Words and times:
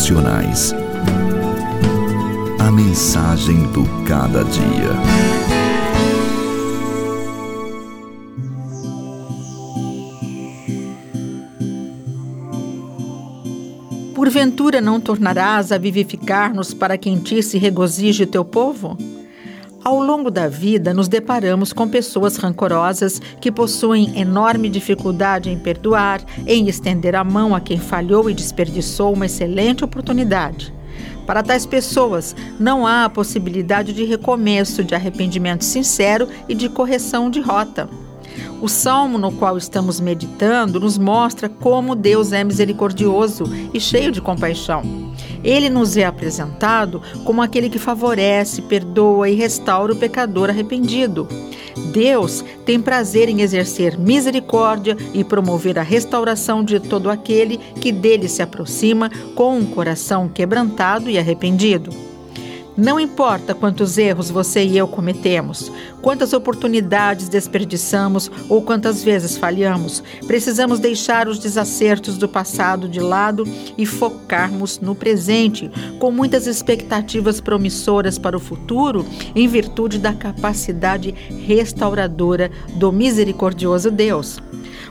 Devocionais. 0.00 0.72
A 2.58 2.70
mensagem 2.70 3.70
do 3.70 3.84
cada 4.08 4.42
dia. 4.44 4.88
Porventura 14.14 14.80
não 14.80 14.98
tornarás 14.98 15.70
a 15.70 15.76
vivificar-nos 15.76 16.72
para 16.72 16.96
que 16.96 17.10
em 17.10 17.18
ti 17.18 17.42
se 17.42 17.58
regozije 17.58 18.24
teu 18.24 18.42
povo? 18.42 18.96
Ao 19.82 19.98
longo 19.98 20.30
da 20.30 20.46
vida, 20.46 20.92
nos 20.92 21.08
deparamos 21.08 21.72
com 21.72 21.88
pessoas 21.88 22.36
rancorosas 22.36 23.18
que 23.40 23.50
possuem 23.50 24.20
enorme 24.20 24.68
dificuldade 24.68 25.48
em 25.48 25.58
perdoar, 25.58 26.20
em 26.46 26.68
estender 26.68 27.16
a 27.16 27.24
mão 27.24 27.54
a 27.54 27.60
quem 27.60 27.78
falhou 27.78 28.28
e 28.28 28.34
desperdiçou 28.34 29.14
uma 29.14 29.24
excelente 29.24 29.82
oportunidade. 29.82 30.74
Para 31.26 31.42
tais 31.42 31.64
pessoas, 31.64 32.36
não 32.58 32.86
há 32.86 33.06
a 33.06 33.10
possibilidade 33.10 33.94
de 33.94 34.04
recomeço, 34.04 34.84
de 34.84 34.94
arrependimento 34.94 35.64
sincero 35.64 36.28
e 36.46 36.54
de 36.54 36.68
correção 36.68 37.30
de 37.30 37.40
rota. 37.40 37.88
O 38.60 38.68
salmo 38.68 39.18
no 39.18 39.32
qual 39.32 39.56
estamos 39.56 40.00
meditando 40.00 40.78
nos 40.80 40.98
mostra 40.98 41.48
como 41.48 41.94
Deus 41.94 42.32
é 42.32 42.44
misericordioso 42.44 43.44
e 43.72 43.80
cheio 43.80 44.12
de 44.12 44.20
compaixão. 44.20 44.82
Ele 45.42 45.70
nos 45.70 45.96
é 45.96 46.04
apresentado 46.04 47.00
como 47.24 47.42
aquele 47.42 47.70
que 47.70 47.78
favorece, 47.78 48.62
perdoa 48.62 49.28
e 49.28 49.34
restaura 49.34 49.92
o 49.92 49.96
pecador 49.96 50.50
arrependido. 50.50 51.26
Deus 51.92 52.44
tem 52.64 52.80
prazer 52.80 53.28
em 53.28 53.40
exercer 53.40 53.98
misericórdia 53.98 54.96
e 55.14 55.24
promover 55.24 55.78
a 55.78 55.82
restauração 55.82 56.62
de 56.62 56.78
todo 56.78 57.10
aquele 57.10 57.56
que 57.56 57.90
dele 57.90 58.28
se 58.28 58.42
aproxima 58.42 59.10
com 59.34 59.56
um 59.56 59.66
coração 59.66 60.28
quebrantado 60.28 61.08
e 61.08 61.18
arrependido. 61.18 62.09
Não 62.76 63.00
importa 63.00 63.54
quantos 63.54 63.98
erros 63.98 64.30
você 64.30 64.64
e 64.64 64.78
eu 64.78 64.86
cometemos, 64.86 65.70
quantas 66.00 66.32
oportunidades 66.32 67.28
desperdiçamos 67.28 68.30
ou 68.48 68.62
quantas 68.62 69.02
vezes 69.02 69.36
falhamos, 69.36 70.02
precisamos 70.26 70.78
deixar 70.78 71.28
os 71.28 71.38
desacertos 71.38 72.16
do 72.16 72.28
passado 72.28 72.88
de 72.88 73.00
lado 73.00 73.44
e 73.76 73.84
focarmos 73.84 74.78
no 74.78 74.94
presente, 74.94 75.70
com 75.98 76.12
muitas 76.12 76.46
expectativas 76.46 77.40
promissoras 77.40 78.18
para 78.18 78.36
o 78.36 78.40
futuro, 78.40 79.04
em 79.34 79.48
virtude 79.48 79.98
da 79.98 80.12
capacidade 80.12 81.10
restauradora 81.46 82.50
do 82.74 82.92
misericordioso 82.92 83.90
Deus. 83.90 84.40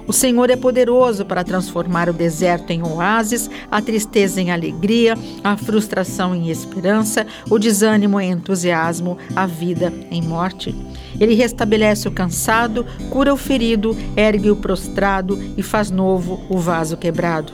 O 0.10 0.12
Senhor 0.12 0.50
é 0.50 0.56
poderoso 0.56 1.24
para 1.24 1.44
transformar 1.44 2.10
o 2.10 2.14
deserto 2.14 2.72
em 2.72 2.82
oásis, 2.82 3.48
a 3.70 3.80
tristeza 3.80 4.42
em 4.42 4.50
alegria, 4.50 5.14
a 5.44 5.56
frustração 5.56 6.34
em 6.34 6.50
esperança, 6.50 7.28
o 7.48 7.60
desânimo 7.60 8.20
em 8.20 8.32
entusiasmo, 8.32 9.20
a 9.36 9.46
vida 9.46 9.94
em 10.10 10.24
morte. 10.24 10.76
Ele 11.20 11.36
restabelece 11.36 12.08
o 12.08 12.12
cansado, 12.12 12.88
cura 13.12 13.32
o 13.32 13.38
ferido, 13.38 13.96
ergue 14.18 14.50
o 14.50 14.56
prostrado 14.56 15.40
e 15.56 15.62
faz 15.62 15.92
novo 15.92 16.44
o 16.50 16.58
vaso 16.58 16.98
quebrado. 16.98 17.54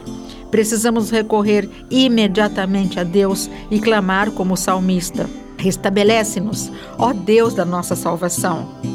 Precisamos 0.49 1.09
recorrer 1.09 1.69
imediatamente 1.91 2.97
a 3.01 3.03
Deus 3.03 3.49
e 3.69 3.81
clamar 3.81 4.31
como 4.31 4.55
salmista: 4.55 5.29
Restabelece-nos, 5.57 6.71
ó 6.97 7.11
Deus 7.11 7.53
da 7.53 7.65
nossa 7.65 7.97
salvação. 7.97 8.94